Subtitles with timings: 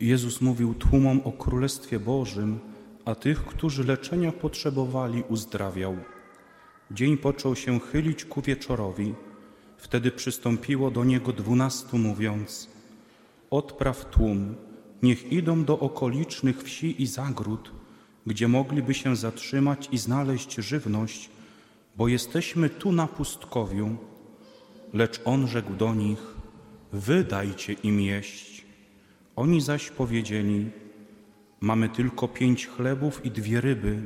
[0.00, 2.58] Jezus mówił tłumom o Królestwie Bożym,
[3.04, 5.96] a tych, którzy leczenia potrzebowali, uzdrawiał.
[6.90, 9.14] Dzień począł się chylić ku wieczorowi.
[9.76, 12.70] Wtedy przystąpiło do niego dwunastu, mówiąc:
[13.50, 14.54] Odpraw tłum,
[15.02, 17.72] niech idą do okolicznych wsi i zagród,
[18.26, 21.30] gdzie mogliby się zatrzymać i znaleźć żywność,
[21.96, 23.96] bo jesteśmy tu na pustkowiu.
[24.92, 26.36] Lecz on rzekł do nich:
[26.92, 28.57] Wydajcie im jeść.
[29.38, 30.70] Oni zaś powiedzieli:
[31.60, 34.02] Mamy tylko pięć chlebów i dwie ryby,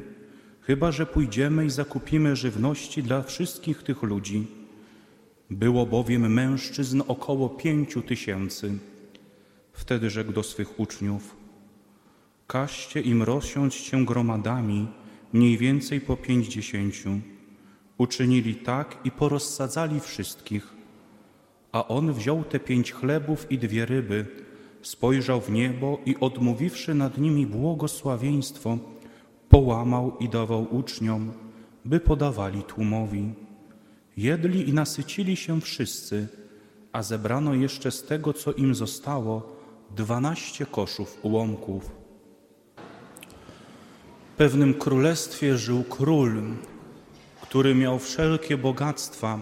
[0.61, 4.47] chyba że pójdziemy i zakupimy żywności dla wszystkich tych ludzi.
[5.51, 8.79] Było bowiem mężczyzn około pięciu tysięcy.
[9.73, 11.37] Wtedy rzekł do swych uczniów:
[12.47, 14.89] Każcie im rozsiąść się gromadami,
[15.33, 17.21] mniej więcej po pięćdziesięciu.
[17.99, 20.75] Uczynili tak i porozsadzali wszystkich.
[21.73, 24.27] A on wziął te pięć chlebów i dwie ryby,
[24.83, 28.79] spojrzał w niebo i odmówiwszy nad nimi błogosławieństwo,
[29.49, 31.33] połamał i dawał uczniom,
[31.85, 33.33] by podawali tłumowi.
[34.17, 36.29] Jedli i nasycili się wszyscy,
[36.93, 39.57] a zebrano jeszcze z tego, co im zostało,
[39.97, 41.91] dwanaście koszów ułomków.
[44.33, 46.43] W pewnym królestwie żył król,
[47.43, 49.41] który miał wszelkie bogactwa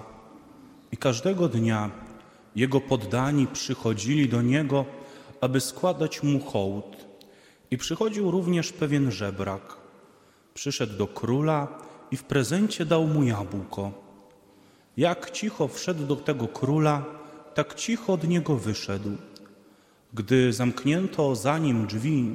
[0.92, 1.90] i każdego dnia
[2.56, 4.84] jego poddani przychodzili do niego,
[5.40, 6.96] aby składać mu hołd.
[7.70, 9.76] I przychodził również pewien żebrak.
[10.54, 11.68] Przyszedł do króla
[12.10, 13.92] i w prezencie dał mu jabłko.
[14.96, 17.04] Jak cicho wszedł do tego króla,
[17.54, 19.10] tak cicho od niego wyszedł.
[20.14, 22.34] Gdy zamknięto za nim drzwi,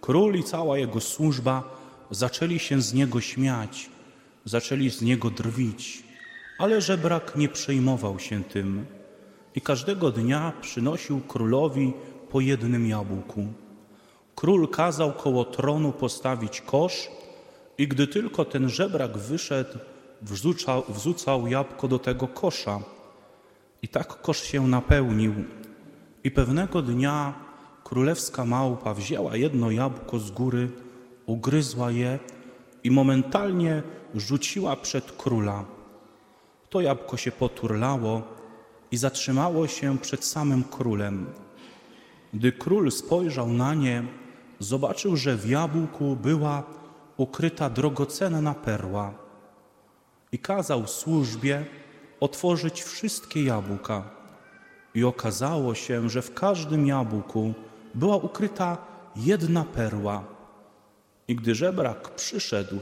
[0.00, 1.76] król i cała jego służba
[2.10, 3.90] zaczęli się z niego śmiać,
[4.44, 6.02] zaczęli z niego drwić,
[6.58, 8.86] ale żebrak nie przejmował się tym
[9.54, 11.92] i każdego dnia przynosił królowi
[12.34, 13.46] po jednym jabłku.
[14.34, 17.08] Król kazał koło tronu postawić kosz
[17.78, 19.78] i gdy tylko ten żebrak wyszedł,
[20.22, 22.80] wrzucał, wrzucał jabłko do tego kosza.
[23.82, 25.34] I tak kosz się napełnił.
[26.24, 27.34] I pewnego dnia
[27.84, 30.70] królewska małpa wzięła jedno jabłko z góry,
[31.26, 32.18] ugryzła je
[32.84, 33.82] i momentalnie
[34.14, 35.64] rzuciła przed króla.
[36.70, 38.22] To jabłko się poturlało
[38.90, 41.26] i zatrzymało się przed samym królem.
[42.34, 44.02] Gdy król spojrzał na nie,
[44.58, 46.62] zobaczył, że w jabłku była
[47.16, 49.14] ukryta drogocenna perła
[50.32, 51.64] i kazał służbie
[52.20, 54.10] otworzyć wszystkie jabłka.
[54.94, 57.54] I okazało się, że w każdym jabłku
[57.94, 58.78] była ukryta
[59.16, 60.24] jedna perła.
[61.28, 62.76] I gdy żebrak przyszedł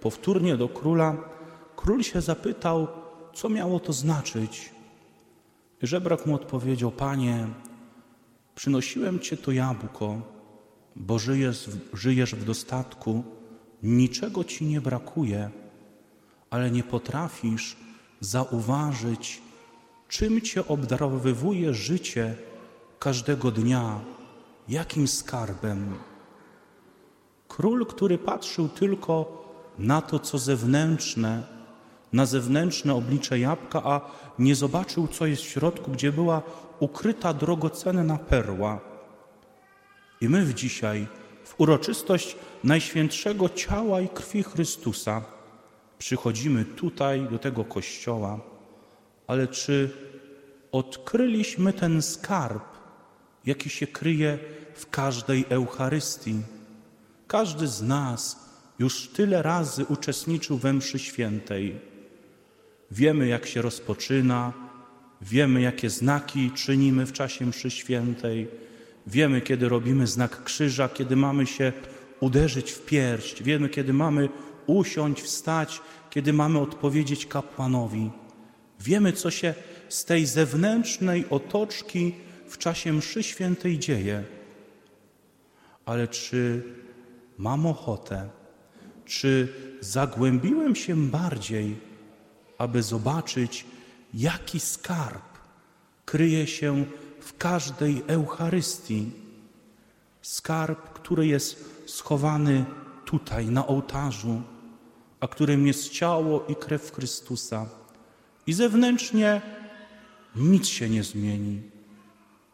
[0.00, 1.16] powtórnie do króla,
[1.76, 2.88] król się zapytał,
[3.34, 4.72] co miało to znaczyć.
[5.82, 7.46] I żebrak mu odpowiedział: Panie,
[8.58, 10.20] przynosiłem Cię to jabłko,
[10.96, 13.24] bo żyjesz, żyjesz w dostatku,
[13.82, 15.50] niczego Ci nie brakuje,
[16.50, 17.76] ale nie potrafisz
[18.20, 19.42] zauważyć,
[20.08, 22.34] czym Cię obdarowywuje życie
[22.98, 24.00] każdego dnia,
[24.68, 25.94] jakim skarbem.
[27.48, 29.44] Król, który patrzył tylko
[29.78, 31.42] na to, co zewnętrzne,
[32.12, 34.00] na zewnętrzne oblicze jabłka, a
[34.38, 36.42] nie zobaczył, co jest w środku, gdzie była
[36.80, 38.80] ukryta drogocenna perła.
[40.20, 41.06] I my w dzisiaj,
[41.44, 45.22] w uroczystość Najświętszego Ciała i Krwi Chrystusa,
[45.98, 48.40] przychodzimy tutaj do tego kościoła,
[49.26, 49.90] ale czy
[50.72, 52.64] odkryliśmy ten skarb,
[53.46, 54.38] jaki się kryje
[54.74, 56.34] w każdej Eucharystii?
[57.26, 58.48] Każdy z nas
[58.78, 61.80] już tyle razy uczestniczył we mszy świętej.
[62.90, 64.52] Wiemy, jak się rozpoczyna,
[65.22, 68.48] wiemy, jakie znaki czynimy w czasie mszy świętej,
[69.06, 71.72] wiemy, kiedy robimy znak krzyża, kiedy mamy się
[72.20, 74.28] uderzyć w pierś, wiemy, kiedy mamy
[74.66, 78.10] usiąść, wstać, kiedy mamy odpowiedzieć kapłanowi.
[78.80, 79.54] Wiemy, co się
[79.88, 82.14] z tej zewnętrznej otoczki
[82.46, 84.24] w czasie mszy świętej dzieje.
[85.84, 86.62] Ale czy
[87.38, 88.28] mam ochotę,
[89.04, 89.48] czy
[89.80, 91.87] zagłębiłem się bardziej,
[92.58, 93.66] aby zobaczyć,
[94.14, 95.22] jaki skarb
[96.04, 96.84] kryje się
[97.20, 99.10] w każdej Eucharystii?
[100.22, 102.64] Skarb, który jest schowany
[103.04, 104.42] tutaj, na ołtarzu,
[105.20, 107.66] a którym jest ciało i krew Chrystusa.
[108.46, 109.42] I zewnętrznie
[110.36, 111.62] nic się nie zmieni.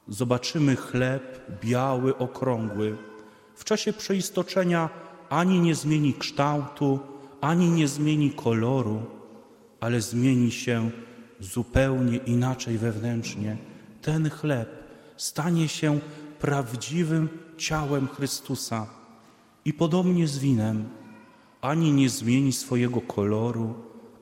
[0.09, 2.97] Zobaczymy chleb biały, okrągły.
[3.55, 4.91] W czasie przeistoczenia
[5.29, 6.99] ani nie zmieni kształtu,
[7.41, 9.03] ani nie zmieni koloru,
[9.85, 10.91] ale zmieni się
[11.41, 13.57] zupełnie inaczej wewnętrznie.
[14.03, 14.69] Ten chleb
[15.17, 16.01] stanie się
[16.41, 18.87] prawdziwym ciałem Chrystusa.
[19.65, 20.89] I podobnie z winem,
[21.61, 23.75] ani nie zmieni swojego koloru,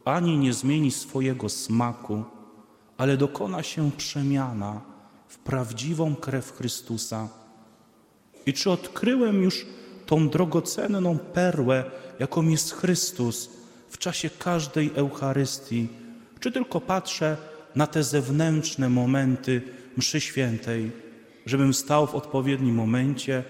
[0.04, 2.24] ani nie zmieni swojego smaku,
[2.96, 4.80] ale dokona się przemiana
[5.28, 7.28] w prawdziwą krew Chrystusa.
[8.46, 9.66] I czy odkryłem już
[10.06, 11.84] tą drogocenną perłę,
[12.18, 13.61] jaką jest Chrystus
[13.92, 15.88] w czasie każdej Eucharystii,
[16.40, 17.36] czy tylko patrzę
[17.74, 19.62] na te zewnętrzne momenty
[19.96, 20.90] mszy świętej,
[21.46, 23.44] żebym stał w odpowiednim momencie,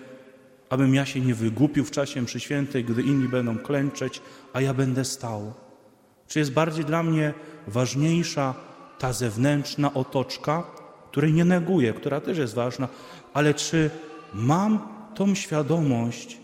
[0.70, 4.20] abym ja się nie wygupił w czasie mszy świętej, gdy inni będą klęczeć,
[4.52, 5.54] a ja będę stał.
[6.28, 7.34] Czy jest bardziej dla mnie
[7.66, 8.54] ważniejsza
[8.98, 10.62] ta zewnętrzna otoczka,
[11.10, 12.88] której nie neguję, która też jest ważna,
[13.34, 13.90] ale czy
[14.34, 16.38] mam tą świadomość,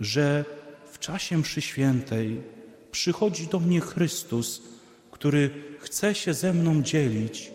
[0.00, 0.44] że
[0.92, 2.55] w czasie mszy świętej
[2.96, 4.62] przychodzi do mnie Chrystus,
[5.10, 7.50] który chce się ze mną dzielić.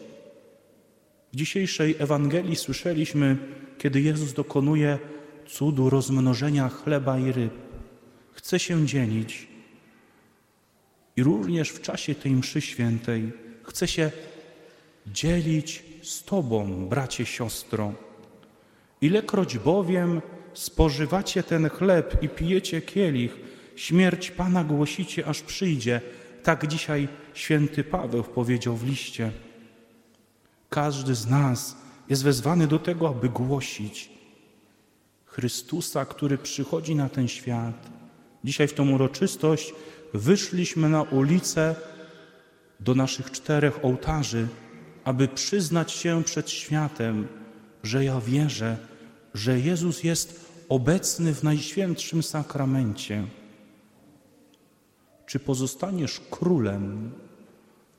[1.33, 3.37] W dzisiejszej Ewangelii słyszeliśmy,
[3.77, 4.99] kiedy Jezus dokonuje
[5.47, 7.53] cudu rozmnożenia chleba i ryb.
[8.31, 9.47] Chce się dzielić.
[11.15, 13.31] I również w czasie tej mszy świętej
[13.63, 14.11] chce się
[15.07, 17.93] dzielić z Tobą, bracie, siostro.
[19.01, 20.21] Ilekroć bowiem
[20.53, 26.01] spożywacie ten chleb i pijecie kielich, śmierć Pana głosicie, aż przyjdzie.
[26.43, 29.31] Tak dzisiaj święty Paweł powiedział w liście.
[30.69, 31.75] Każdy z nas
[32.09, 34.09] jest wezwany do tego, aby głosić
[35.25, 37.89] Chrystusa, który przychodzi na ten świat.
[38.43, 39.73] Dzisiaj w tą uroczystość
[40.13, 41.75] wyszliśmy na ulicę
[42.79, 44.47] do naszych czterech ołtarzy,
[45.03, 47.27] aby przyznać się przed światem,
[47.83, 48.77] że ja wierzę,
[49.33, 53.23] że Jezus jest obecny w Najświętszym Sakramencie.
[55.31, 57.11] Czy pozostaniesz królem,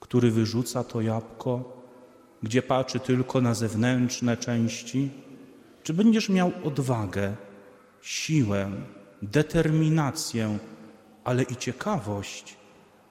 [0.00, 1.82] który wyrzuca to jabłko,
[2.42, 5.10] gdzie patrzy tylko na zewnętrzne części?
[5.82, 7.36] Czy będziesz miał odwagę,
[8.02, 8.70] siłę,
[9.22, 10.58] determinację,
[11.24, 12.56] ale i ciekawość,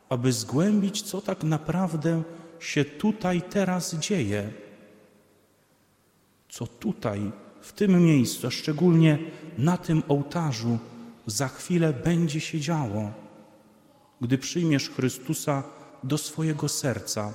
[0.09, 2.23] aby zgłębić, co tak naprawdę
[2.59, 4.53] się tutaj teraz dzieje?
[6.49, 7.31] Co tutaj,
[7.61, 9.17] w tym miejscu, szczególnie
[9.57, 10.77] na tym ołtarzu,
[11.25, 13.21] za chwilę będzie się działo,
[14.21, 15.63] gdy przyjmiesz Chrystusa
[16.03, 17.33] do swojego serca.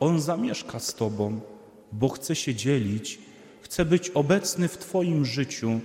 [0.00, 1.40] On zamieszka z Tobą,
[1.92, 3.18] bo chce się dzielić,
[3.62, 5.80] chce być obecny w Twoim życiu.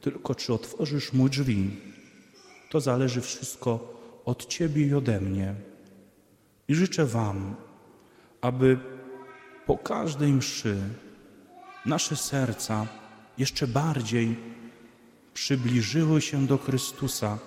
[0.00, 1.70] Tylko czy otworzysz mu drzwi,
[2.70, 3.94] to zależy wszystko
[4.24, 5.54] od Ciebie i ode mnie.
[6.68, 7.56] I życzę Wam,
[8.40, 8.78] aby
[9.66, 10.76] po każdej mszy
[11.86, 12.86] nasze serca
[13.38, 14.36] jeszcze bardziej
[15.34, 17.38] przybliżyły się do Chrystusa.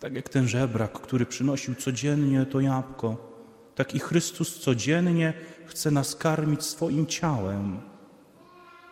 [0.00, 3.34] Tak jak ten żebrak, który przynosił codziennie to jabłko,
[3.74, 5.32] tak i Chrystus codziennie
[5.66, 7.80] chce nas karmić swoim ciałem.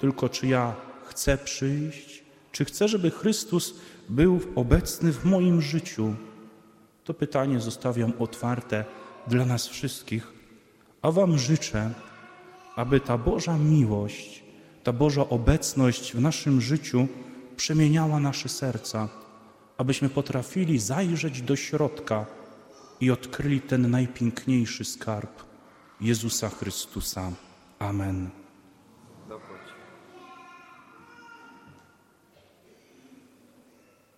[0.00, 3.75] Tylko czy ja chcę przyjść, czy chcę, żeby Chrystus
[4.08, 6.14] był obecny w moim życiu?
[7.05, 8.84] To pytanie zostawiam otwarte
[9.26, 10.32] dla nas wszystkich,
[11.02, 11.90] a Wam życzę,
[12.76, 14.44] aby ta Boża miłość,
[14.84, 17.06] ta Boża obecność w naszym życiu
[17.56, 19.08] przemieniała nasze serca,
[19.78, 22.26] abyśmy potrafili zajrzeć do środka
[23.00, 25.42] i odkryli ten najpiękniejszy skarb
[26.00, 27.32] Jezusa Chrystusa.
[27.78, 28.42] Amen.